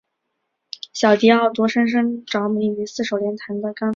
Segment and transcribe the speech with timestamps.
[0.93, 3.89] 小狄奥多深深着迷于四手联弹的钢琴演奏。